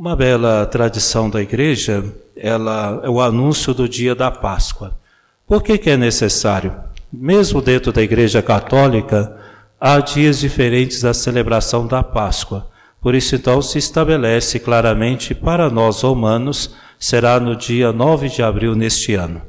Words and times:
Uma 0.00 0.16
bela 0.16 0.64
tradição 0.64 1.28
da 1.28 1.42
igreja 1.42 2.02
ela, 2.34 3.02
é 3.04 3.10
o 3.10 3.20
anúncio 3.20 3.74
do 3.74 3.86
dia 3.86 4.14
da 4.14 4.30
Páscoa. 4.30 4.98
Por 5.46 5.62
que, 5.62 5.76
que 5.76 5.90
é 5.90 5.96
necessário? 5.98 6.74
Mesmo 7.12 7.60
dentro 7.60 7.92
da 7.92 8.00
igreja 8.00 8.40
católica, 8.40 9.36
há 9.78 10.00
dias 10.00 10.38
diferentes 10.40 11.02
da 11.02 11.12
celebração 11.12 11.86
da 11.86 12.02
Páscoa. 12.02 12.66
Por 12.98 13.14
isso, 13.14 13.34
então, 13.34 13.60
se 13.60 13.76
estabelece 13.76 14.58
claramente 14.58 15.34
para 15.34 15.68
nós 15.68 16.00
romanos, 16.00 16.74
será 16.98 17.38
no 17.38 17.54
dia 17.54 17.92
9 17.92 18.30
de 18.30 18.42
abril 18.42 18.74
neste 18.74 19.12
ano. 19.12 19.42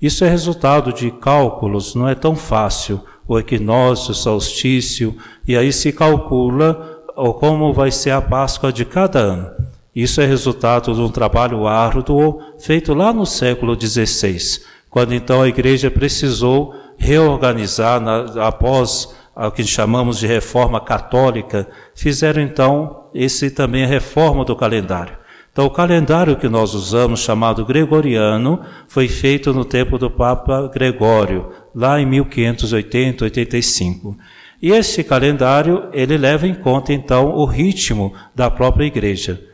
Isso 0.00 0.24
é 0.24 0.28
resultado 0.30 0.90
de 0.90 1.10
cálculos, 1.10 1.94
não 1.94 2.08
é 2.08 2.14
tão 2.14 2.34
fácil, 2.34 3.04
o 3.28 3.38
equinócio, 3.38 4.12
o 4.12 4.14
solstício, 4.14 5.14
e 5.46 5.54
aí 5.54 5.70
se 5.70 5.92
calcula 5.92 7.02
como 7.38 7.74
vai 7.74 7.90
ser 7.90 8.12
a 8.12 8.22
Páscoa 8.22 8.72
de 8.72 8.86
cada 8.86 9.18
ano. 9.18 9.57
Isso 9.98 10.20
é 10.20 10.26
resultado 10.26 10.94
de 10.94 11.00
um 11.00 11.08
trabalho 11.08 11.66
árduo 11.66 12.38
feito 12.56 12.94
lá 12.94 13.12
no 13.12 13.26
século 13.26 13.76
XVI, 13.76 14.60
quando 14.88 15.12
então 15.12 15.42
a 15.42 15.48
igreja 15.48 15.90
precisou 15.90 16.72
reorganizar 16.96 18.00
na, 18.00 18.46
após 18.46 19.12
o 19.34 19.50
que 19.50 19.64
chamamos 19.64 20.20
de 20.20 20.26
reforma 20.28 20.80
católica, 20.80 21.68
fizeram 21.96 22.40
então 22.40 23.08
esse 23.12 23.50
também 23.50 23.82
a 23.82 23.88
reforma 23.88 24.44
do 24.44 24.54
calendário. 24.54 25.18
Então, 25.50 25.66
o 25.66 25.70
calendário 25.70 26.36
que 26.36 26.48
nós 26.48 26.74
usamos, 26.74 27.18
chamado 27.18 27.66
gregoriano, 27.66 28.60
foi 28.86 29.08
feito 29.08 29.52
no 29.52 29.64
tempo 29.64 29.98
do 29.98 30.08
Papa 30.08 30.70
Gregório, 30.72 31.50
lá 31.74 32.00
em 32.00 32.06
1580, 32.06 33.24
85. 33.24 34.16
E 34.62 34.70
esse 34.70 35.02
calendário, 35.02 35.88
ele 35.92 36.16
leva 36.16 36.46
em 36.46 36.54
conta 36.54 36.92
então 36.92 37.34
o 37.34 37.44
ritmo 37.44 38.14
da 38.32 38.48
própria 38.48 38.84
igreja. 38.84 39.47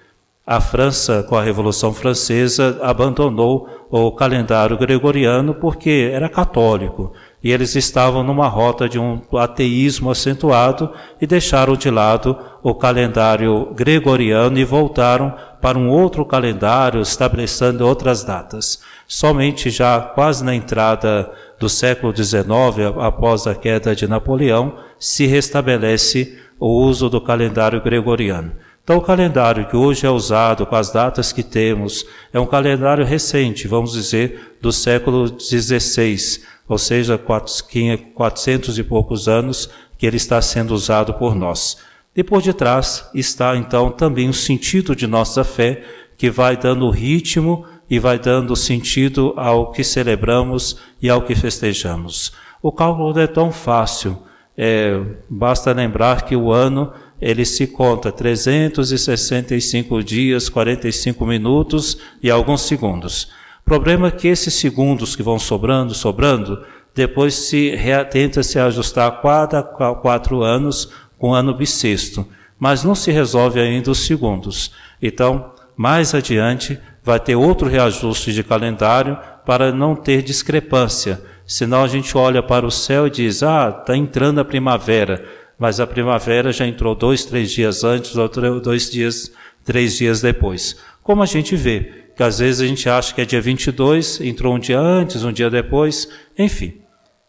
A 0.46 0.60
França, 0.60 1.22
com 1.22 1.36
a 1.36 1.42
Revolução 1.42 1.94
Francesa, 1.94 2.78
abandonou 2.82 3.86
o 3.90 4.12
calendário 4.12 4.76
gregoriano 4.76 5.54
porque 5.54 6.10
era 6.12 6.28
católico 6.28 7.14
e 7.42 7.50
eles 7.50 7.74
estavam 7.74 8.22
numa 8.22 8.46
rota 8.46 8.86
de 8.86 8.98
um 8.98 9.22
ateísmo 9.38 10.10
acentuado 10.10 10.92
e 11.18 11.26
deixaram 11.26 11.74
de 11.76 11.90
lado 11.90 12.38
o 12.62 12.74
calendário 12.74 13.72
gregoriano 13.74 14.58
e 14.58 14.64
voltaram 14.64 15.34
para 15.62 15.78
um 15.78 15.88
outro 15.88 16.26
calendário, 16.26 17.00
estabelecendo 17.00 17.86
outras 17.86 18.22
datas. 18.22 18.82
Somente 19.08 19.70
já 19.70 19.98
quase 19.98 20.44
na 20.44 20.54
entrada 20.54 21.32
do 21.58 21.70
século 21.70 22.14
XIX, 22.14 22.98
após 23.00 23.46
a 23.46 23.54
queda 23.54 23.96
de 23.96 24.06
Napoleão, 24.06 24.74
se 24.98 25.24
restabelece 25.24 26.38
o 26.60 26.68
uso 26.68 27.08
do 27.08 27.18
calendário 27.18 27.80
gregoriano. 27.80 28.52
Então, 28.84 28.98
o 28.98 29.00
calendário 29.00 29.66
que 29.66 29.74
hoje 29.74 30.04
é 30.04 30.10
usado, 30.10 30.66
com 30.66 30.76
as 30.76 30.92
datas 30.92 31.32
que 31.32 31.42
temos, 31.42 32.04
é 32.30 32.38
um 32.38 32.44
calendário 32.44 33.02
recente, 33.02 33.66
vamos 33.66 33.92
dizer, 33.92 34.58
do 34.60 34.70
século 34.70 35.26
XVI, 35.40 36.42
ou 36.68 36.76
seja, 36.76 37.16
400 37.16 38.78
e 38.78 38.82
poucos 38.82 39.26
anos 39.26 39.70
que 39.96 40.06
ele 40.06 40.18
está 40.18 40.42
sendo 40.42 40.74
usado 40.74 41.14
por 41.14 41.34
nós. 41.34 41.78
E 42.14 42.22
por 42.22 42.42
detrás 42.42 43.08
está, 43.14 43.56
então, 43.56 43.90
também 43.90 44.28
o 44.28 44.34
sentido 44.34 44.94
de 44.94 45.06
nossa 45.06 45.42
fé, 45.44 45.82
que 46.18 46.28
vai 46.30 46.54
dando 46.54 46.90
ritmo 46.90 47.64
e 47.88 47.98
vai 47.98 48.18
dando 48.18 48.54
sentido 48.54 49.32
ao 49.34 49.72
que 49.72 49.82
celebramos 49.82 50.76
e 51.00 51.08
ao 51.08 51.22
que 51.22 51.34
festejamos. 51.34 52.34
O 52.60 52.70
cálculo 52.70 53.18
é 53.18 53.26
tão 53.26 53.50
fácil, 53.50 54.22
é, 54.56 55.00
basta 55.28 55.72
lembrar 55.72 56.22
que 56.22 56.36
o 56.36 56.52
ano 56.52 56.92
ele 57.24 57.46
se 57.46 57.66
conta 57.66 58.12
365 58.12 60.04
dias, 60.04 60.50
45 60.50 61.24
minutos 61.24 61.96
e 62.22 62.30
alguns 62.30 62.60
segundos. 62.60 63.30
O 63.62 63.64
problema 63.64 64.08
é 64.08 64.10
que 64.10 64.28
esses 64.28 64.52
segundos 64.52 65.16
que 65.16 65.22
vão 65.22 65.38
sobrando, 65.38 65.94
sobrando, 65.94 66.62
depois 66.94 67.32
se 67.32 67.72
tenta 68.10 68.42
se 68.42 68.58
ajustar 68.58 69.08
a 69.08 69.10
cada 69.10 69.62
quatro 69.62 70.42
anos 70.42 70.90
com 71.18 71.32
ano 71.32 71.54
bissexto, 71.54 72.28
mas 72.58 72.84
não 72.84 72.94
se 72.94 73.10
resolve 73.10 73.58
ainda 73.58 73.90
os 73.90 74.04
segundos. 74.04 74.72
Então, 75.00 75.50
mais 75.74 76.14
adiante, 76.14 76.78
vai 77.02 77.18
ter 77.18 77.36
outro 77.36 77.66
reajuste 77.66 78.34
de 78.34 78.44
calendário 78.44 79.18
para 79.46 79.72
não 79.72 79.96
ter 79.96 80.22
discrepância. 80.22 81.22
Senão 81.46 81.82
a 81.82 81.88
gente 81.88 82.18
olha 82.18 82.42
para 82.42 82.66
o 82.66 82.70
céu 82.70 83.06
e 83.06 83.10
diz: 83.10 83.42
ah, 83.42 83.74
está 83.80 83.96
entrando 83.96 84.40
a 84.40 84.44
primavera 84.44 85.24
mas 85.58 85.80
a 85.80 85.86
primavera 85.86 86.52
já 86.52 86.66
entrou 86.66 86.94
dois, 86.94 87.24
três 87.24 87.50
dias 87.50 87.84
antes, 87.84 88.16
ou 88.16 88.28
dois 88.60 88.90
dias, 88.90 89.32
três 89.64 89.96
dias 89.96 90.20
depois. 90.20 90.76
Como 91.02 91.22
a 91.22 91.26
gente 91.26 91.54
vê, 91.56 92.04
que 92.16 92.22
às 92.22 92.38
vezes 92.38 92.60
a 92.60 92.66
gente 92.66 92.88
acha 92.88 93.14
que 93.14 93.20
é 93.20 93.24
dia 93.24 93.40
22, 93.40 94.20
entrou 94.20 94.54
um 94.54 94.58
dia 94.58 94.78
antes, 94.78 95.24
um 95.24 95.32
dia 95.32 95.50
depois, 95.50 96.08
enfim. 96.38 96.80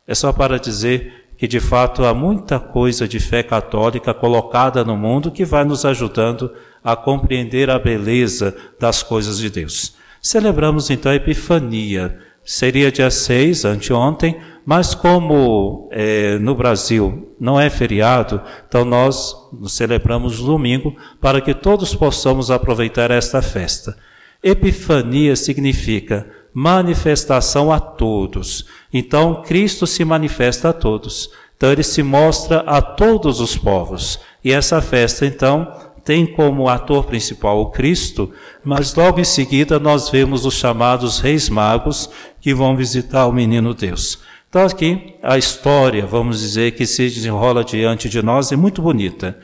É 0.07 0.13
só 0.13 0.31
para 0.31 0.59
dizer 0.59 1.25
que 1.37 1.47
de 1.47 1.59
fato 1.59 2.05
há 2.05 2.13
muita 2.13 2.59
coisa 2.59 3.07
de 3.07 3.19
fé 3.19 3.43
católica 3.43 4.13
colocada 4.13 4.83
no 4.83 4.95
mundo 4.95 5.31
que 5.31 5.43
vai 5.43 5.65
nos 5.65 5.83
ajudando 5.83 6.51
a 6.83 6.95
compreender 6.95 7.69
a 7.69 7.79
beleza 7.79 8.55
das 8.79 9.01
coisas 9.03 9.37
de 9.37 9.49
Deus. 9.49 9.95
Celebramos 10.21 10.89
então 10.89 11.11
a 11.11 11.15
Epifania. 11.15 12.19
Seria 12.43 12.91
dia 12.91 13.09
6, 13.09 13.65
anteontem, 13.65 14.39
mas 14.65 14.95
como 14.95 15.87
é, 15.91 16.39
no 16.39 16.55
Brasil 16.55 17.35
não 17.39 17.59
é 17.59 17.69
feriado, 17.69 18.41
então 18.67 18.83
nós 18.83 19.35
celebramos 19.67 20.39
domingo 20.39 20.95
para 21.21 21.39
que 21.39 21.53
todos 21.53 21.93
possamos 21.93 22.49
aproveitar 22.49 23.11
esta 23.11 23.41
festa. 23.41 23.95
Epifania 24.43 25.35
significa 25.35 26.27
manifestação 26.53 27.71
a 27.71 27.79
todos. 27.79 28.65
Então 28.91 29.43
Cristo 29.43 29.85
se 29.85 30.03
manifesta 30.03 30.69
a 30.69 30.73
todos. 30.73 31.29
Então 31.55 31.71
ele 31.71 31.83
se 31.83 32.01
mostra 32.01 32.59
a 32.61 32.81
todos 32.81 33.39
os 33.39 33.55
povos. 33.57 34.19
E 34.43 34.51
essa 34.51 34.81
festa 34.81 35.25
então 35.25 35.71
tem 36.03 36.25
como 36.25 36.69
ator 36.69 37.05
principal 37.05 37.59
o 37.59 37.71
Cristo, 37.71 38.31
mas 38.63 38.93
logo 38.93 39.19
em 39.19 39.23
seguida 39.23 39.79
nós 39.79 40.09
vemos 40.09 40.45
os 40.45 40.53
chamados 40.53 41.19
reis 41.19 41.49
magos 41.49 42.09
que 42.39 42.53
vão 42.53 42.75
visitar 42.75 43.25
o 43.25 43.33
menino 43.33 43.73
Deus. 43.73 44.19
Então, 44.55 44.67
aqui, 44.67 45.15
a 45.21 45.37
história, 45.37 46.05
vamos 46.05 46.39
dizer, 46.39 46.71
que 46.71 46.85
se 46.85 47.09
desenrola 47.09 47.61
diante 47.61 48.07
de 48.07 48.21
nós 48.21 48.53
é 48.53 48.55
muito 48.55 48.81
bonita. 48.81 49.37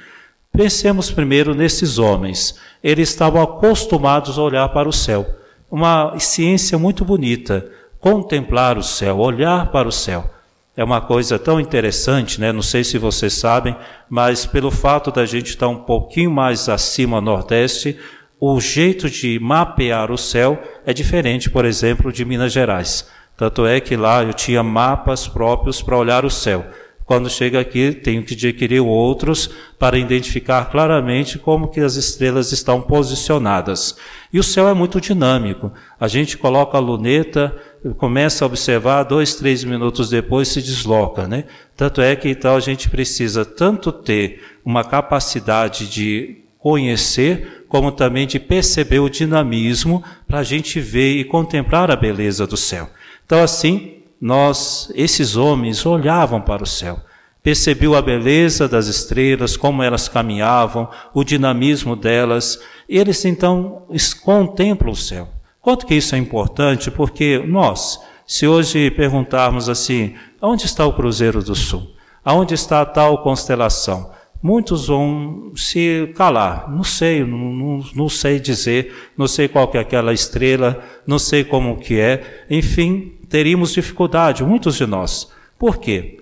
Pensemos 0.53 1.11
primeiro 1.11 1.53
nesses 1.53 1.97
homens. 1.97 2.57
Eles 2.81 3.09
estavam 3.09 3.41
acostumados 3.41 4.39
a 4.39 4.41
olhar 4.41 4.69
para 4.69 4.87
o 4.87 4.93
céu. 4.93 5.27
Uma 5.69 6.17
ciência 6.17 6.77
muito 6.77 7.03
bonita. 7.03 7.69
Contemplar 7.99 8.77
o 8.77 8.83
céu, 8.83 9.17
olhar 9.17 9.69
para 9.69 9.85
o 9.85 9.91
céu. 9.91 10.31
É 10.77 10.83
uma 10.85 11.01
coisa 11.01 11.37
tão 11.37 11.59
interessante, 11.59 12.39
né? 12.39 12.53
Não 12.53 12.61
sei 12.61 12.81
se 12.85 12.97
vocês 12.97 13.33
sabem, 13.33 13.75
mas 14.09 14.45
pelo 14.45 14.71
fato 14.71 15.11
da 15.11 15.25
gente 15.25 15.47
estar 15.47 15.67
um 15.67 15.83
pouquinho 15.83 16.31
mais 16.31 16.69
acima 16.69 17.19
Nordeste, 17.19 17.99
o 18.39 18.61
jeito 18.61 19.09
de 19.09 19.37
mapear 19.41 20.09
o 20.09 20.17
céu 20.17 20.57
é 20.85 20.93
diferente, 20.93 21.49
por 21.49 21.65
exemplo, 21.65 22.13
de 22.13 22.23
Minas 22.23 22.53
Gerais. 22.53 23.05
Tanto 23.41 23.65
é 23.65 23.79
que 23.79 23.95
lá 23.95 24.23
eu 24.23 24.35
tinha 24.35 24.61
mapas 24.61 25.27
próprios 25.27 25.81
para 25.81 25.97
olhar 25.97 26.23
o 26.23 26.29
céu. 26.29 26.63
Quando 27.03 27.27
chega 27.27 27.59
aqui, 27.59 27.91
tenho 27.91 28.21
que 28.21 28.35
adquirir 28.35 28.81
outros 28.81 29.49
para 29.79 29.97
identificar 29.97 30.65
claramente 30.65 31.39
como 31.39 31.69
que 31.69 31.79
as 31.79 31.95
estrelas 31.95 32.51
estão 32.51 32.79
posicionadas. 32.79 33.97
E 34.31 34.37
o 34.37 34.43
céu 34.43 34.69
é 34.69 34.75
muito 34.75 35.01
dinâmico. 35.01 35.73
A 35.99 36.07
gente 36.07 36.37
coloca 36.37 36.77
a 36.77 36.79
luneta, 36.79 37.51
começa 37.97 38.45
a 38.45 38.47
observar, 38.47 39.01
dois, 39.05 39.33
três 39.33 39.63
minutos 39.63 40.11
depois 40.11 40.47
se 40.49 40.61
desloca, 40.61 41.27
né? 41.27 41.45
Tanto 41.75 41.99
é 41.99 42.15
que 42.15 42.29
então 42.29 42.55
a 42.55 42.59
gente 42.59 42.91
precisa 42.91 43.43
tanto 43.43 43.91
ter 43.91 44.39
uma 44.63 44.83
capacidade 44.83 45.89
de 45.89 46.43
conhecer, 46.59 47.65
como 47.67 47.91
também 47.91 48.27
de 48.27 48.39
perceber 48.39 48.99
o 48.99 49.09
dinamismo 49.09 50.03
para 50.27 50.37
a 50.37 50.43
gente 50.43 50.79
ver 50.79 51.15
e 51.15 51.23
contemplar 51.23 51.89
a 51.89 51.95
beleza 51.95 52.45
do 52.45 52.55
céu. 52.55 52.87
Então, 53.31 53.43
assim, 53.43 53.93
nós, 54.19 54.91
esses 54.93 55.37
homens, 55.37 55.85
olhavam 55.85 56.41
para 56.41 56.63
o 56.63 56.67
céu, 56.67 56.99
percebiam 57.41 57.93
a 57.93 58.01
beleza 58.01 58.67
das 58.67 58.87
estrelas, 58.87 59.55
como 59.55 59.81
elas 59.81 60.09
caminhavam, 60.09 60.89
o 61.13 61.23
dinamismo 61.23 61.95
delas, 61.95 62.59
eles 62.89 63.23
então 63.23 63.87
contemplam 64.21 64.91
o 64.91 64.97
céu. 64.97 65.29
Quanto 65.61 65.85
que 65.85 65.95
isso 65.95 66.13
é 66.13 66.17
importante? 66.17 66.91
Porque 66.91 67.37
nós, 67.47 68.01
se 68.27 68.45
hoje 68.45 68.91
perguntarmos 68.91 69.69
assim, 69.69 70.13
onde 70.41 70.65
está 70.65 70.85
o 70.85 70.91
Cruzeiro 70.91 71.41
do 71.41 71.55
Sul? 71.55 71.89
Aonde 72.25 72.53
está 72.53 72.81
a 72.81 72.85
tal 72.85 73.23
constelação? 73.23 74.11
Muitos 74.43 74.87
vão 74.87 75.53
se 75.55 76.11
calar. 76.17 76.69
Não 76.69 76.83
sei, 76.83 77.23
não, 77.23 77.37
não, 77.37 77.83
não, 77.95 78.09
sei 78.09 78.41
dizer, 78.41 78.93
não 79.17 79.25
sei 79.25 79.47
qual 79.47 79.69
que 79.69 79.77
é 79.77 79.79
aquela 79.79 80.11
estrela, 80.11 80.83
não 81.07 81.17
sei 81.17 81.45
como 81.45 81.77
que 81.77 81.97
é. 81.97 82.45
Enfim, 82.49 83.20
teríamos 83.31 83.71
dificuldade, 83.71 84.43
muitos 84.43 84.75
de 84.75 84.85
nós. 84.85 85.31
Por 85.57 85.77
quê? 85.77 86.19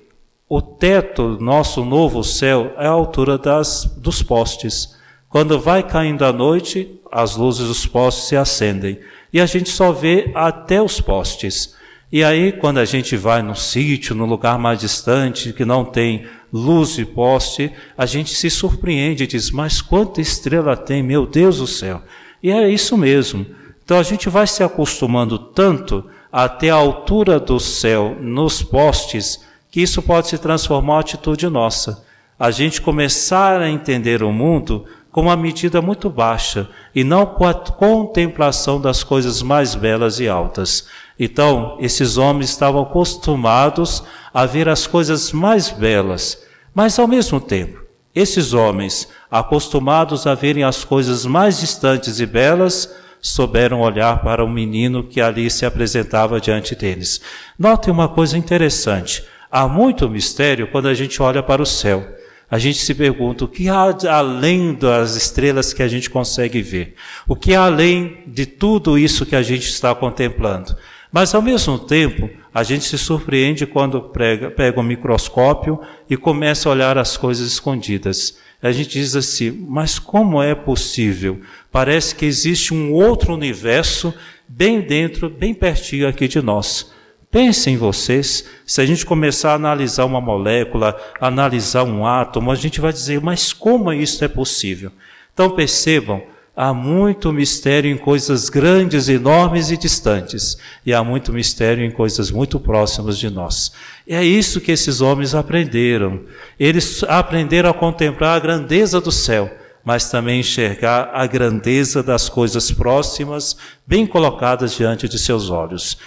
O 0.48 0.62
teto, 0.62 1.38
nosso 1.42 1.84
novo 1.84 2.24
céu, 2.24 2.74
é 2.78 2.86
a 2.86 2.92
altura 2.92 3.38
das, 3.38 3.86
dos 3.98 4.22
postes. 4.22 4.96
Quando 5.28 5.60
vai 5.60 5.82
caindo 5.82 6.24
a 6.24 6.32
noite, 6.32 7.00
as 7.12 7.36
luzes 7.36 7.68
dos 7.68 7.86
postes 7.86 8.26
se 8.26 8.36
acendem. 8.36 9.00
E 9.34 9.42
a 9.42 9.46
gente 9.48 9.70
só 9.70 9.92
vê 9.92 10.32
até 10.36 10.82
os 10.82 11.02
postes. 11.02 11.76
E 12.12 12.24
aí, 12.24 12.52
quando 12.52 12.78
a 12.78 12.86
gente 12.86 13.18
vai 13.18 13.42
num 13.42 13.56
sítio, 13.56 14.16
num 14.16 14.26
lugar 14.26 14.58
mais 14.60 14.80
distante, 14.80 15.54
que 15.54 15.66
não 15.66 15.86
tem 15.86 16.26
luz 16.54 16.96
de 16.96 17.06
poste, 17.06 17.72
a 17.98 18.06
gente 18.06 18.34
se 18.34 18.50
surpreende 18.50 19.24
e 19.24 19.28
diz: 19.28 19.52
Mas 19.52 19.82
quanta 19.82 20.22
estrela 20.22 20.76
tem, 20.76 21.04
meu 21.04 21.28
Deus 21.28 21.58
do 21.58 21.68
céu! 21.68 22.02
E 22.42 22.52
é 22.52 22.70
isso 22.70 22.98
mesmo. 22.98 23.46
Então 23.84 24.00
a 24.00 24.04
gente 24.04 24.30
vai 24.30 24.48
se 24.48 24.64
acostumando 24.64 25.38
tanto 25.38 26.06
até 26.32 26.70
a 26.70 26.76
altura 26.76 27.40
do 27.40 27.60
céu 27.60 28.16
nos 28.20 28.62
postes, 28.62 29.44
que 29.72 29.82
isso 29.82 30.02
pode 30.02 30.28
se 30.28 30.38
transformar 30.38 30.98
em 30.98 31.00
atitude 31.00 31.48
nossa. 31.48 32.04
A 32.38 32.52
gente 32.52 32.82
começar 32.82 33.62
a 33.62 33.70
entender 33.70 34.24
o 34.24 34.32
mundo 34.32 34.86
com 35.12 35.22
uma 35.22 35.36
medida 35.36 35.82
muito 35.82 36.10
baixa 36.10 36.70
e 36.94 37.04
não 37.04 37.26
com 37.26 37.46
a 37.46 37.54
contemplação 37.54 38.80
das 38.80 39.04
coisas 39.04 39.42
mais 39.42 39.76
belas 39.76 40.20
e 40.20 40.28
altas. 40.28 40.88
Então, 41.20 41.78
esses 41.80 42.18
homens 42.18 42.50
estavam 42.50 42.84
acostumados 42.84 44.04
a 44.34 44.46
ver 44.46 44.70
as 44.70 44.88
coisas 44.88 45.32
mais 45.32 45.70
belas, 45.70 46.42
mas 46.74 46.98
ao 46.98 47.08
mesmo 47.08 47.42
tempo, 47.42 47.82
esses 48.14 48.54
homens, 48.54 49.08
acostumados 49.30 50.26
a 50.26 50.34
verem 50.34 50.64
as 50.64 50.84
coisas 50.84 51.26
mais 51.26 51.60
distantes 51.60 52.20
e 52.20 52.26
belas, 52.26 52.94
souberam 53.22 53.82
olhar 53.82 54.22
para 54.22 54.44
o 54.44 54.50
menino 54.50 55.04
que 55.04 55.20
ali 55.22 55.50
se 55.50 55.66
apresentava 55.66 56.40
diante 56.40 56.76
deles. 56.76 57.22
Notem 57.58 57.94
uma 57.94 58.08
coisa 58.08 58.38
interessante: 58.38 59.24
há 59.52 59.68
muito 59.68 60.10
mistério 60.10 60.68
quando 60.68 60.88
a 60.88 60.94
gente 60.94 61.22
olha 61.22 61.44
para 61.44 61.62
o 61.62 61.66
céu. 61.66 62.06
A 62.52 62.58
gente 62.58 62.80
se 62.80 62.96
pergunta 62.96 63.46
o 63.46 63.48
que 63.48 63.70
há 63.70 63.94
além 64.10 64.74
das 64.74 65.16
estrelas 65.16 65.72
que 65.72 65.84
a 65.84 65.88
gente 65.88 66.10
consegue 66.10 66.64
ver, 66.64 66.96
o 67.28 67.36
que 67.36 67.54
há 67.54 67.66
além 67.66 68.24
de 68.26 68.48
tudo 68.48 68.98
isso 68.98 69.26
que 69.26 69.36
a 69.36 69.44
gente 69.44 69.70
está 69.70 69.94
contemplando. 69.94 70.76
Mas 71.12 71.34
ao 71.36 71.42
mesmo 71.42 71.78
tempo, 71.78 72.30
a 72.54 72.64
gente 72.64 72.86
se 72.86 72.98
surpreende 72.98 73.66
quando 73.66 74.02
pega, 74.02 74.80
um 74.80 74.84
microscópio 74.84 75.80
e 76.10 76.18
começa 76.18 76.68
a 76.68 76.72
olhar 76.72 76.98
as 76.98 77.18
coisas 77.18 77.48
escondidas. 77.48 78.38
A 78.62 78.72
gente 78.72 79.00
diz 79.00 79.16
assim, 79.16 79.52
mas 79.68 79.98
como 79.98 80.42
é 80.42 80.54
possível? 80.54 81.40
Parece 81.72 82.16
que 82.16 82.26
existe 82.26 82.74
um 82.74 82.92
outro 82.92 83.34
universo 83.34 84.14
bem 84.48 84.82
dentro, 84.82 85.30
bem 85.30 85.54
pertinho 85.54 86.08
aqui 86.08 86.28
de 86.28 86.42
nós. 86.42 86.92
Pensem 87.32 87.78
vocês, 87.78 88.46
se 88.66 88.82
a 88.82 88.86
gente 88.88 89.06
começar 89.06 89.52
a 89.52 89.56
analisar 89.56 90.06
uma 90.06 90.20
molécula, 90.20 91.00
analisar 91.22 91.84
um 91.84 92.04
átomo, 92.04 92.52
a 92.52 92.56
gente 92.56 92.82
vai 92.82 92.92
dizer, 92.92 93.22
mas 93.22 93.54
como 93.54 93.94
isso 93.94 94.26
é 94.26 94.28
possível? 94.28 94.92
Então 95.32 95.52
percebam, 95.52 96.24
há 96.56 96.74
muito 96.74 97.32
mistério 97.32 97.92
em 97.92 97.98
coisas 97.98 98.50
grandes, 98.50 99.08
enormes 99.08 99.70
e 99.70 99.78
distantes, 99.78 100.58
e 100.84 100.92
há 100.92 101.04
muito 101.04 101.32
mistério 101.32 101.86
em 101.86 101.92
coisas 101.92 102.32
muito 102.32 102.60
próximas 102.60 103.20
de 103.20 103.30
nós. 103.30 103.72
E 104.08 104.16
é 104.16 104.24
isso 104.24 104.60
que 104.60 104.72
esses 104.72 105.00
homens 105.00 105.36
aprenderam. 105.36 106.22
Eles 106.60 107.04
aprenderam 107.04 107.70
a 107.70 107.74
contemplar 107.76 108.38
a 108.38 108.40
grandeza 108.40 109.00
do 109.00 109.12
céu, 109.12 109.50
mas 109.90 110.08
também 110.08 110.42
enxergar 110.42 111.10
a 111.16 111.26
grandeza 111.26 112.04
das 112.04 112.30
coisas 112.30 112.72
próximas, 112.72 113.58
bem 113.88 114.06
colocadas 114.06 114.74
diante 114.74 115.10
de 115.10 115.18
seus 115.18 115.50
olhos. 115.50 115.98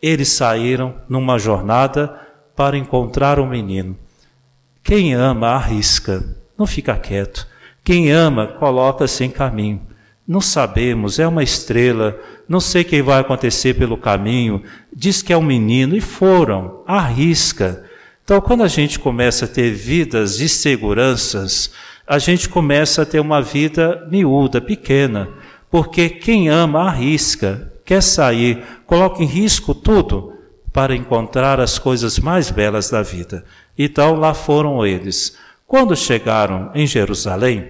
Eles 0.00 0.28
saíram 0.28 0.94
numa 1.08 1.40
jornada 1.40 2.16
para 2.54 2.78
encontrar 2.78 3.40
o 3.40 3.42
um 3.42 3.48
menino. 3.48 3.98
Quem 4.80 5.12
ama, 5.14 5.48
arrisca, 5.48 6.24
não 6.56 6.68
fica 6.68 6.96
quieto. 6.96 7.48
Quem 7.82 8.12
ama, 8.12 8.46
coloca-se 8.46 9.24
em 9.24 9.30
caminho. 9.30 9.82
Não 10.24 10.40
sabemos, 10.40 11.18
é 11.18 11.26
uma 11.26 11.42
estrela, 11.42 12.16
não 12.48 12.60
sei 12.60 12.82
o 12.82 12.84
que 12.84 13.02
vai 13.02 13.18
acontecer 13.18 13.74
pelo 13.74 13.96
caminho, 13.96 14.62
diz 14.94 15.20
que 15.20 15.32
é 15.32 15.36
um 15.36 15.42
menino, 15.42 15.96
e 15.96 16.00
foram, 16.00 16.84
arrisca. 16.86 17.82
Então, 18.22 18.40
quando 18.40 18.62
a 18.62 18.68
gente 18.68 19.00
começa 19.00 19.46
a 19.46 19.48
ter 19.48 19.72
vidas 19.72 20.36
de 20.36 20.48
seguranças, 20.48 21.72
a 22.12 22.18
gente 22.18 22.46
começa 22.46 23.00
a 23.00 23.06
ter 23.06 23.20
uma 23.20 23.40
vida 23.40 24.06
miúda, 24.10 24.60
pequena, 24.60 25.30
porque 25.70 26.10
quem 26.10 26.50
ama 26.50 26.82
arrisca, 26.82 27.72
quer 27.86 28.02
sair, 28.02 28.62
coloca 28.84 29.22
em 29.22 29.26
risco 29.26 29.74
tudo 29.74 30.34
para 30.70 30.94
encontrar 30.94 31.58
as 31.58 31.78
coisas 31.78 32.18
mais 32.18 32.50
belas 32.50 32.90
da 32.90 33.00
vida. 33.00 33.46
Então, 33.78 34.14
lá 34.14 34.34
foram 34.34 34.84
eles. 34.86 35.38
Quando 35.66 35.96
chegaram 35.96 36.70
em 36.74 36.86
Jerusalém, 36.86 37.68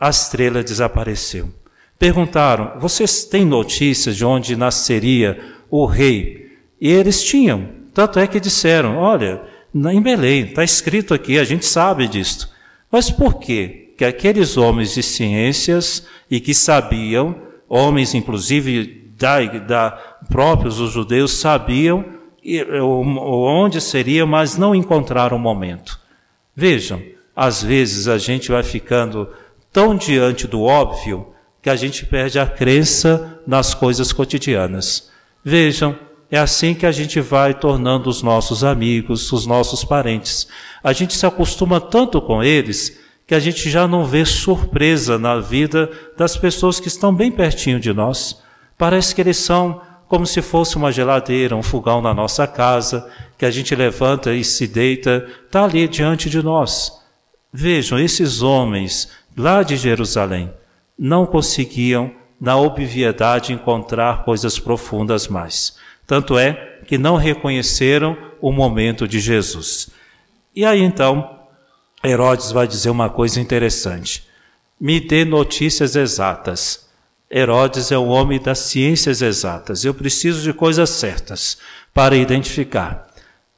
a 0.00 0.08
estrela 0.08 0.64
desapareceu. 0.64 1.50
Perguntaram: 1.98 2.80
Vocês 2.80 3.26
têm 3.26 3.44
notícias 3.44 4.16
de 4.16 4.24
onde 4.24 4.56
nasceria 4.56 5.38
o 5.70 5.84
rei? 5.84 6.50
E 6.80 6.90
eles 6.90 7.22
tinham. 7.22 7.68
Tanto 7.92 8.18
é 8.18 8.26
que 8.26 8.40
disseram: 8.40 8.96
Olha, 8.96 9.42
em 9.74 10.00
Belém, 10.00 10.44
está 10.44 10.64
escrito 10.64 11.12
aqui, 11.12 11.38
a 11.38 11.44
gente 11.44 11.66
sabe 11.66 12.08
disto. 12.08 12.55
Mas 12.90 13.10
por 13.10 13.38
quê? 13.38 13.94
Que 13.96 14.04
aqueles 14.04 14.56
homens 14.56 14.94
de 14.94 15.02
ciências 15.02 16.06
e 16.30 16.40
que 16.40 16.54
sabiam, 16.54 17.36
homens 17.68 18.14
inclusive 18.14 19.12
da, 19.18 19.42
da 19.44 19.90
próprios 20.28 20.78
os 20.78 20.92
judeus, 20.92 21.32
sabiam 21.32 22.16
onde 22.82 23.80
seria, 23.80 24.24
mas 24.24 24.56
não 24.56 24.74
encontraram 24.74 25.36
o 25.36 25.40
momento. 25.40 25.98
Vejam, 26.54 27.02
às 27.34 27.62
vezes 27.62 28.06
a 28.08 28.18
gente 28.18 28.50
vai 28.50 28.62
ficando 28.62 29.28
tão 29.72 29.96
diante 29.96 30.46
do 30.46 30.62
óbvio 30.62 31.34
que 31.60 31.68
a 31.68 31.76
gente 31.76 32.06
perde 32.06 32.38
a 32.38 32.46
crença 32.46 33.40
nas 33.46 33.74
coisas 33.74 34.12
cotidianas. 34.12 35.10
Vejam, 35.44 35.98
é 36.30 36.38
assim 36.38 36.74
que 36.74 36.86
a 36.86 36.92
gente 36.92 37.20
vai 37.20 37.54
tornando 37.54 38.10
os 38.10 38.22
nossos 38.22 38.64
amigos, 38.64 39.30
os 39.32 39.46
nossos 39.46 39.84
parentes. 39.84 40.48
A 40.82 40.92
gente 40.92 41.14
se 41.14 41.24
acostuma 41.24 41.80
tanto 41.80 42.20
com 42.20 42.42
eles 42.42 42.98
que 43.26 43.34
a 43.34 43.40
gente 43.40 43.68
já 43.68 43.88
não 43.88 44.04
vê 44.04 44.24
surpresa 44.24 45.18
na 45.18 45.38
vida 45.38 45.90
das 46.16 46.36
pessoas 46.36 46.78
que 46.78 46.88
estão 46.88 47.14
bem 47.14 47.30
pertinho 47.30 47.80
de 47.80 47.92
nós. 47.92 48.40
Parece 48.78 49.14
que 49.14 49.20
eles 49.20 49.36
são 49.36 49.80
como 50.08 50.26
se 50.26 50.40
fosse 50.40 50.76
uma 50.76 50.92
geladeira, 50.92 51.56
um 51.56 51.62
fogão 51.62 52.00
na 52.00 52.14
nossa 52.14 52.46
casa, 52.46 53.10
que 53.36 53.44
a 53.44 53.50
gente 53.50 53.74
levanta 53.74 54.32
e 54.32 54.44
se 54.44 54.66
deita, 54.66 55.26
está 55.44 55.64
ali 55.64 55.88
diante 55.88 56.30
de 56.30 56.42
nós. 56.42 56.92
Vejam, 57.52 57.98
esses 57.98 58.42
homens 58.42 59.08
lá 59.36 59.62
de 59.62 59.76
Jerusalém, 59.76 60.52
não 60.98 61.26
conseguiam, 61.26 62.12
na 62.40 62.56
obviedade, 62.56 63.52
encontrar 63.52 64.24
coisas 64.24 64.58
profundas 64.58 65.26
mais. 65.26 65.76
Tanto 66.06 66.38
é 66.38 66.80
que 66.86 66.96
não 66.96 67.16
reconheceram 67.16 68.16
o 68.40 68.52
momento 68.52 69.08
de 69.08 69.18
Jesus. 69.18 69.90
E 70.54 70.64
aí 70.64 70.82
então, 70.82 71.38
Herodes 72.04 72.52
vai 72.52 72.66
dizer 72.66 72.90
uma 72.90 73.10
coisa 73.10 73.40
interessante: 73.40 74.26
me 74.80 75.00
dê 75.00 75.24
notícias 75.24 75.96
exatas. 75.96 76.86
Herodes 77.30 77.90
é 77.90 77.98
o 77.98 78.06
homem 78.06 78.40
das 78.40 78.60
ciências 78.60 79.20
exatas. 79.20 79.84
Eu 79.84 79.92
preciso 79.92 80.42
de 80.42 80.52
coisas 80.52 80.90
certas 80.90 81.58
para 81.92 82.16
identificar. 82.16 83.08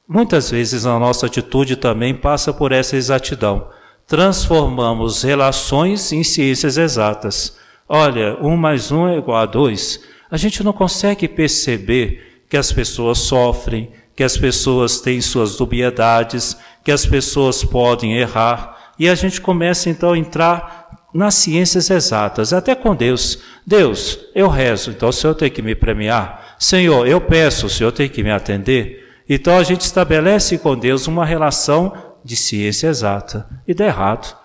Muitas 0.07 0.49
vezes 0.49 0.87
a 0.87 0.97
nossa 0.97 1.27
atitude 1.27 1.75
também 1.75 2.15
passa 2.15 2.51
por 2.51 2.71
essa 2.71 2.95
exatidão 2.95 3.69
transformamos 4.09 5.21
relações 5.21 6.11
em 6.11 6.23
ciências 6.23 6.79
exatas. 6.79 7.55
Olha, 7.87 8.35
um 8.41 8.57
mais 8.57 8.91
um 8.91 9.07
é 9.07 9.19
igual 9.19 9.37
a 9.37 9.45
dois. 9.45 10.03
A 10.31 10.35
gente 10.35 10.63
não 10.63 10.73
consegue 10.73 11.27
perceber 11.27 12.28
que 12.49 12.57
as 12.57 12.71
pessoas 12.71 13.19
sofrem, 13.19 13.91
que 14.15 14.23
as 14.23 14.35
pessoas 14.35 14.99
têm 14.99 15.21
suas 15.21 15.55
dubiedades, 15.55 16.57
que 16.83 16.91
as 16.91 17.05
pessoas 17.05 17.63
podem 17.63 18.17
errar. 18.17 18.91
E 18.97 19.07
a 19.07 19.15
gente 19.15 19.39
começa 19.39 19.89
então 19.89 20.13
a 20.13 20.17
entrar 20.17 21.07
nas 21.13 21.35
ciências 21.35 21.89
exatas, 21.89 22.51
até 22.51 22.75
com 22.75 22.95
Deus. 22.95 23.39
Deus, 23.65 24.19
eu 24.35 24.47
rezo, 24.47 24.91
então 24.91 25.09
o 25.09 25.13
Senhor 25.13 25.35
tem 25.35 25.49
que 25.49 25.61
me 25.61 25.75
premiar. 25.75 26.55
Senhor, 26.59 27.07
eu 27.07 27.21
peço, 27.21 27.67
o 27.67 27.69
Senhor 27.69 27.91
tem 27.91 28.09
que 28.09 28.23
me 28.23 28.31
atender. 28.31 29.07
Então 29.27 29.57
a 29.57 29.63
gente 29.63 29.81
estabelece 29.81 30.57
com 30.57 30.75
Deus 30.75 31.07
uma 31.07 31.25
relação 31.25 31.93
de 32.23 32.35
ciência 32.35 32.87
exata 32.87 33.47
e 33.67 33.73
dá 33.73 33.85
errado. 33.85 34.35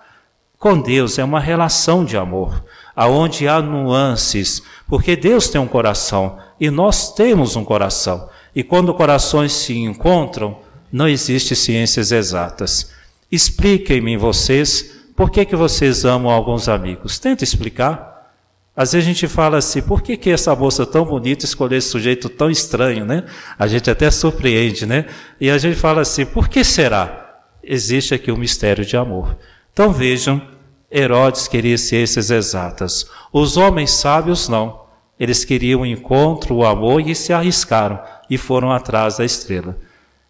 Com 0.57 0.79
Deus 0.79 1.19
é 1.19 1.23
uma 1.23 1.39
relação 1.39 2.05
de 2.05 2.15
amor, 2.15 2.63
aonde 2.95 3.47
há 3.47 3.61
nuances, 3.61 4.61
porque 4.87 5.15
Deus 5.15 5.49
tem 5.49 5.59
um 5.59 5.67
coração 5.67 6.37
e 6.59 6.69
nós 6.69 7.13
temos 7.13 7.55
um 7.55 7.65
coração. 7.65 8.29
E 8.55 8.63
quando 8.63 8.93
corações 8.93 9.51
se 9.51 9.77
encontram, 9.77 10.57
não 10.91 11.07
existe 11.07 11.55
ciências 11.55 12.11
exatas. 12.11 12.91
Expliquem-me 13.31 14.15
vocês 14.15 14.95
por 15.15 15.29
que, 15.29 15.45
que 15.45 15.55
vocês 15.55 16.05
amam 16.05 16.31
alguns 16.31 16.69
amigos. 16.69 17.19
Tenta 17.19 17.43
explicar. 17.43 18.13
Às 18.75 18.93
vezes 18.93 19.07
a 19.07 19.11
gente 19.11 19.27
fala 19.27 19.57
assim, 19.57 19.81
por 19.81 20.01
que, 20.01 20.17
que 20.17 20.29
essa 20.29 20.55
moça 20.55 20.85
tão 20.85 21.05
bonita 21.05 21.45
escolheu 21.45 21.77
esse 21.77 21.89
sujeito 21.89 22.29
tão 22.29 22.49
estranho, 22.49 23.05
né? 23.05 23.23
A 23.57 23.67
gente 23.67 23.89
até 23.89 24.11
surpreende, 24.11 24.85
né? 24.85 25.05
E 25.39 25.49
a 25.49 25.57
gente 25.57 25.75
fala 25.75 26.01
assim, 26.01 26.25
por 26.25 26.49
que 26.49 26.63
será? 26.63 27.25
existe 27.65 28.13
aqui 28.13 28.31
um 28.31 28.37
mistério 28.37 28.85
de 28.85 28.95
amor. 28.95 29.35
Então 29.73 29.91
vejam 29.91 30.41
Herodes 30.91 31.47
queria 31.47 31.77
ciências 31.77 32.29
exatas. 32.29 33.09
Os 33.33 33.57
homens 33.57 33.91
sábios 33.91 34.47
não. 34.47 34.85
Eles 35.19 35.45
queriam 35.45 35.81
o 35.81 35.85
encontro, 35.85 36.55
o 36.55 36.65
amor 36.65 37.01
e 37.01 37.15
se 37.15 37.31
arriscaram 37.31 37.99
e 38.29 38.37
foram 38.37 38.71
atrás 38.71 39.17
da 39.17 39.25
estrela. 39.25 39.77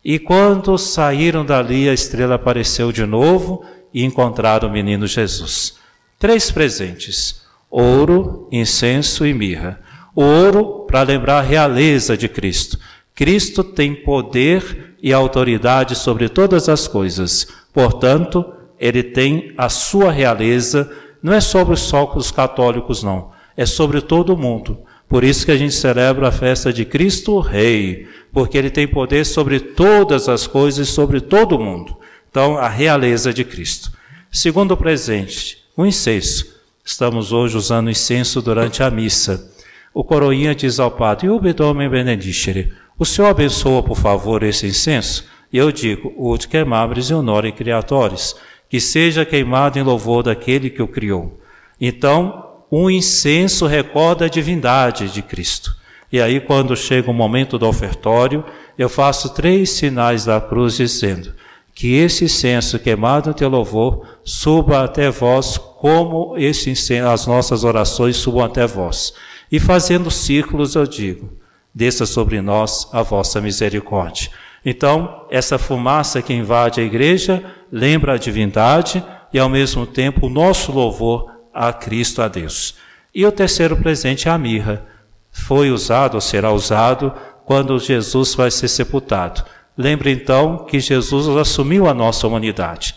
E 0.03 0.19
quando 0.19 0.77
saíram 0.77 1.43
dali, 1.43 1.89
a 1.89 1.93
estrela 1.93 2.35
apareceu 2.35 2.91
de 2.91 3.05
novo 3.05 3.65
e 3.93 4.03
encontraram 4.03 4.69
o 4.69 4.71
menino 4.71 5.07
Jesus. 5.07 5.77
Três 6.19 6.51
presentes: 6.51 7.41
ouro, 7.69 8.47
incenso 8.51 9.25
e 9.25 9.33
mirra. 9.33 9.81
O 10.15 10.21
ouro 10.21 10.85
para 10.85 11.01
lembrar 11.01 11.39
a 11.39 11.41
realeza 11.41 12.15
de 12.15 12.29
Cristo. 12.29 12.77
Cristo 13.15 13.63
tem 13.63 13.95
poder 13.95 14.95
e 15.01 15.11
autoridade 15.11 15.95
sobre 15.95 16.29
todas 16.29 16.69
as 16.69 16.87
coisas. 16.87 17.47
Portanto, 17.73 18.45
ele 18.79 19.03
tem 19.03 19.53
a 19.57 19.69
sua 19.69 20.11
realeza, 20.11 20.91
não 21.21 21.33
é 21.33 21.41
sobre 21.41 21.75
só 21.75 22.11
os 22.15 22.31
católicos, 22.31 23.03
não, 23.03 23.31
é 23.55 23.65
sobre 23.65 24.01
todo 24.01 24.33
o 24.33 24.37
mundo. 24.37 24.79
Por 25.07 25.23
isso 25.23 25.45
que 25.45 25.51
a 25.51 25.57
gente 25.57 25.73
celebra 25.73 26.27
a 26.27 26.31
festa 26.31 26.73
de 26.73 26.83
Cristo 26.83 27.39
Rei, 27.39 28.07
porque 28.31 28.57
ele 28.57 28.69
tem 28.69 28.87
poder 28.87 29.25
sobre 29.25 29.59
todas 29.59 30.27
as 30.27 30.47
coisas, 30.47 30.89
sobre 30.89 31.21
todo 31.21 31.55
o 31.55 31.63
mundo. 31.63 31.97
Então, 32.29 32.57
a 32.57 32.67
realeza 32.67 33.33
de 33.33 33.43
Cristo. 33.43 33.91
Segundo 34.31 34.75
presente, 34.75 35.59
o 35.77 35.85
incenso. 35.85 36.55
Estamos 36.83 37.31
hoje 37.31 37.55
usando 37.55 37.89
incenso 37.89 38.41
durante 38.41 38.83
a 38.83 38.91
missa. 38.91 39.51
O 39.93 40.03
coroinha 40.03 40.53
diz 40.53 40.79
ao 40.79 40.91
padre, 40.91 41.29
Ubi 41.29 41.53
Domine 41.53 41.89
benedicere, 41.89 42.73
o 42.99 43.05
senhor 43.05 43.29
abençoa, 43.29 43.81
por 43.81 43.97
favor, 43.97 44.43
esse 44.43 44.67
incenso? 44.67 45.25
E 45.51 45.57
eu 45.57 45.71
digo, 45.71 46.13
ut 46.17 46.47
quemabres 46.47 47.09
e 47.09 47.13
honore 47.13 47.51
criatores, 47.51 48.35
que 48.75 48.81
seja 48.81 49.23
queimado 49.23 49.79
em 49.79 49.83
louvor 49.83 50.21
daquele 50.21 50.69
que 50.69 50.81
o 50.81 50.87
criou. 50.87 51.39
Então, 51.79 52.65
um 52.69 52.89
incenso 52.89 53.65
recorda 53.65 54.25
a 54.25 54.27
divindade 54.27 55.07
de 55.07 55.21
Cristo. 55.21 55.73
E 56.11 56.19
aí, 56.19 56.41
quando 56.41 56.75
chega 56.75 57.09
o 57.09 57.13
momento 57.13 57.57
do 57.57 57.65
ofertório, 57.65 58.43
eu 58.77 58.89
faço 58.89 59.33
três 59.33 59.69
sinais 59.69 60.25
da 60.25 60.41
cruz 60.41 60.75
dizendo: 60.75 61.33
que 61.73 61.95
esse 61.95 62.25
incenso 62.25 62.77
queimado 62.77 63.29
em 63.29 63.33
teu 63.33 63.47
louvor 63.47 64.05
suba 64.25 64.83
até 64.83 65.09
vós, 65.09 65.57
como 65.57 66.37
esse 66.37 66.69
incenso, 66.69 67.07
as 67.07 67.25
nossas 67.25 67.63
orações 67.63 68.17
subam 68.17 68.43
até 68.43 68.67
vós. 68.67 69.13
E 69.49 69.57
fazendo 69.57 70.11
círculos, 70.11 70.75
eu 70.75 70.85
digo: 70.85 71.31
desça 71.73 72.05
sobre 72.05 72.41
nós 72.41 72.89
a 72.91 73.01
vossa 73.01 73.39
misericórdia. 73.39 74.31
Então, 74.65 75.27
essa 75.31 75.57
fumaça 75.57 76.21
que 76.21 76.33
invade 76.33 76.81
a 76.81 76.83
igreja 76.83 77.41
lembra 77.71 78.13
a 78.13 78.17
divindade 78.17 79.03
e, 79.33 79.39
ao 79.39 79.49
mesmo 79.49 79.85
tempo, 79.85 80.27
o 80.27 80.29
nosso 80.29 80.71
louvor 80.71 81.31
a 81.53 81.71
Cristo, 81.71 82.21
a 82.21 82.27
Deus. 82.27 82.75
E 83.13 83.25
o 83.25 83.31
terceiro 83.31 83.77
presente 83.77 84.27
é 84.27 84.31
a 84.31 84.37
mirra. 84.37 84.85
Foi 85.31 85.71
usado 85.71 86.15
ou 86.15 86.21
será 86.21 86.51
usado 86.51 87.13
quando 87.45 87.79
Jesus 87.79 88.35
vai 88.35 88.51
ser 88.51 88.67
sepultado. 88.67 89.43
Lembre 89.77 90.11
então 90.11 90.65
que 90.65 90.79
Jesus 90.79 91.27
assumiu 91.37 91.87
a 91.87 91.93
nossa 91.93 92.27
humanidade. 92.27 92.95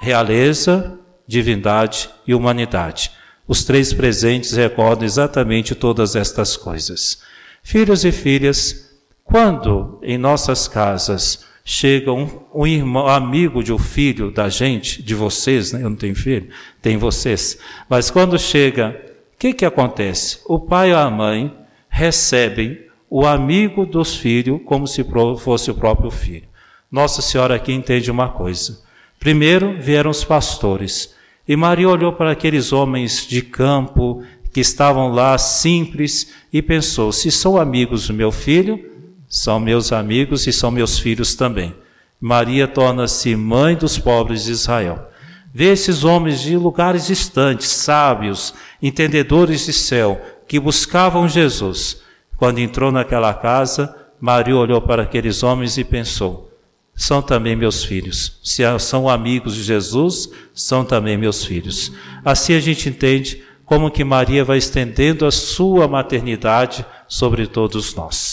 Realeza, 0.00 0.98
divindade 1.26 2.10
e 2.26 2.34
humanidade. 2.34 3.10
Os 3.46 3.64
três 3.64 3.92
presentes 3.92 4.52
recordam 4.52 5.04
exatamente 5.04 5.74
todas 5.74 6.16
estas 6.16 6.56
coisas. 6.56 7.18
Filhos 7.62 8.04
e 8.04 8.12
filhas, 8.12 8.90
quando 9.24 9.98
em 10.02 10.18
nossas 10.18 10.68
casas 10.68 11.44
chega 11.64 12.12
um, 12.12 12.28
um 12.54 12.66
irmão, 12.66 13.06
amigo 13.06 13.62
de 13.62 13.72
um 13.72 13.78
filho 13.78 14.30
da 14.30 14.48
gente, 14.48 15.02
de 15.02 15.14
vocês, 15.14 15.72
né? 15.72 15.82
eu 15.82 15.90
não 15.90 15.96
tenho 15.96 16.14
filho, 16.14 16.48
tem 16.80 16.96
vocês, 16.96 17.58
mas 17.88 18.10
quando 18.10 18.38
chega, 18.38 19.00
o 19.34 19.38
que, 19.38 19.52
que 19.52 19.64
acontece? 19.64 20.40
O 20.46 20.58
pai 20.58 20.92
ou 20.92 20.98
a 20.98 21.10
mãe 21.10 21.56
recebem 21.88 22.80
o 23.08 23.26
amigo 23.26 23.84
dos 23.84 24.16
filhos 24.16 24.60
como 24.64 24.86
se 24.86 25.04
fosse 25.38 25.70
o 25.70 25.74
próprio 25.74 26.10
filho. 26.10 26.48
Nossa 26.90 27.22
Senhora 27.22 27.54
aqui 27.54 27.72
entende 27.72 28.10
uma 28.10 28.28
coisa. 28.28 28.80
Primeiro 29.18 29.80
vieram 29.80 30.10
os 30.10 30.24
pastores, 30.24 31.14
e 31.46 31.56
Maria 31.56 31.88
olhou 31.88 32.12
para 32.12 32.30
aqueles 32.30 32.72
homens 32.72 33.26
de 33.26 33.42
campo 33.42 34.22
que 34.52 34.60
estavam 34.60 35.12
lá 35.12 35.36
simples 35.38 36.32
e 36.52 36.60
pensou: 36.60 37.12
se 37.12 37.30
são 37.30 37.56
amigos 37.56 38.08
do 38.08 38.14
meu 38.14 38.30
filho, 38.30 38.91
são 39.32 39.58
meus 39.58 39.92
amigos 39.92 40.46
e 40.46 40.52
são 40.52 40.70
meus 40.70 40.98
filhos 40.98 41.34
também. 41.34 41.74
Maria 42.20 42.68
torna-se 42.68 43.34
mãe 43.34 43.74
dos 43.74 43.98
pobres 43.98 44.44
de 44.44 44.52
Israel. 44.52 45.08
Vê 45.54 45.72
esses 45.72 46.04
homens 46.04 46.42
de 46.42 46.54
lugares 46.54 47.06
distantes, 47.06 47.68
sábios, 47.68 48.52
entendedores 48.82 49.64
de 49.64 49.72
céu, 49.72 50.20
que 50.46 50.60
buscavam 50.60 51.26
Jesus. 51.26 52.02
Quando 52.36 52.58
entrou 52.58 52.92
naquela 52.92 53.32
casa, 53.32 53.96
Maria 54.20 54.54
olhou 54.54 54.82
para 54.82 55.04
aqueles 55.04 55.42
homens 55.42 55.78
e 55.78 55.84
pensou: 55.84 56.52
são 56.94 57.22
também 57.22 57.56
meus 57.56 57.82
filhos. 57.82 58.38
Se 58.44 58.62
são 58.78 59.08
amigos 59.08 59.54
de 59.54 59.62
Jesus, 59.62 60.28
são 60.52 60.84
também 60.84 61.16
meus 61.16 61.42
filhos. 61.42 61.90
Assim 62.22 62.52
a 62.52 62.60
gente 62.60 62.86
entende 62.86 63.42
como 63.64 63.90
que 63.90 64.04
Maria 64.04 64.44
vai 64.44 64.58
estendendo 64.58 65.24
a 65.24 65.30
sua 65.30 65.88
maternidade 65.88 66.84
sobre 67.08 67.46
todos 67.46 67.94
nós 67.94 68.31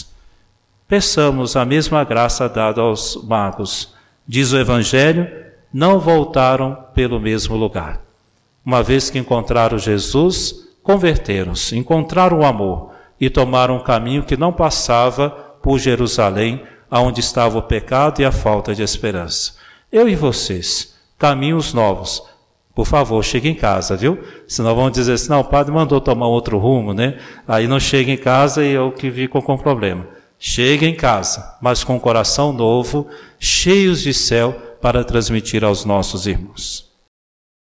peçamos 0.89 1.55
a 1.55 1.63
mesma 1.63 2.03
graça 2.03 2.49
dada 2.49 2.81
aos 2.81 3.15
magos. 3.23 3.93
Diz 4.27 4.51
o 4.51 4.57
Evangelho, 4.57 5.29
não 5.71 5.99
voltaram 5.99 6.75
pelo 6.95 7.19
mesmo 7.19 7.55
lugar. 7.55 8.01
Uma 8.65 8.81
vez 8.81 9.07
que 9.07 9.19
encontraram 9.19 9.77
Jesus, 9.77 10.67
converteram-se, 10.81 11.77
encontraram 11.77 12.39
o 12.39 12.45
amor 12.45 12.91
e 13.21 13.29
tomaram 13.29 13.77
um 13.77 13.83
caminho 13.83 14.23
que 14.23 14.35
não 14.35 14.51
passava 14.51 15.29
por 15.61 15.77
Jerusalém, 15.77 16.63
aonde 16.89 17.19
estava 17.19 17.59
o 17.59 17.63
pecado 17.63 18.19
e 18.19 18.25
a 18.25 18.31
falta 18.31 18.73
de 18.73 18.81
esperança. 18.81 19.53
Eu 19.91 20.09
e 20.09 20.15
vocês, 20.15 20.95
caminhos 21.19 21.71
novos. 21.71 22.23
Por 22.73 22.87
favor, 22.87 23.23
chegue 23.23 23.49
em 23.49 23.55
casa, 23.55 23.95
viu? 23.95 24.17
Senão 24.47 24.75
vão 24.75 24.89
dizer 24.89 25.13
assim, 25.13 25.29
não, 25.29 25.41
o 25.41 25.43
padre 25.43 25.71
mandou 25.71 26.01
tomar 26.01 26.27
outro 26.27 26.57
rumo, 26.57 26.93
né? 26.95 27.19
Aí 27.47 27.67
não 27.67 27.79
chega 27.79 28.11
em 28.11 28.17
casa 28.17 28.65
e 28.65 28.71
eu 28.71 28.91
que 28.91 29.11
fico 29.11 29.39
com 29.41 29.55
problema. 29.55 30.18
Chegue 30.39 30.85
em 30.85 30.95
casa, 30.95 31.57
mas 31.61 31.83
com 31.83 31.99
coração 31.99 32.53
novo, 32.53 33.07
cheios 33.37 34.01
de 34.01 34.13
céu, 34.13 34.53
para 34.81 35.03
transmitir 35.03 35.65
aos 35.65 35.83
nossos 35.83 36.25
irmãos. 36.25 36.88